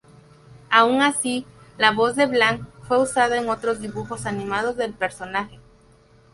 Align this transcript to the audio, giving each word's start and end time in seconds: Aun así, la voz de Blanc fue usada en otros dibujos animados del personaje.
Aun 0.71 0.99
así, 1.03 1.45
la 1.77 1.91
voz 1.91 2.15
de 2.15 2.25
Blanc 2.25 2.63
fue 2.87 2.97
usada 2.99 3.37
en 3.37 3.47
otros 3.51 3.81
dibujos 3.81 4.25
animados 4.25 4.75
del 4.75 4.93
personaje. 4.95 5.59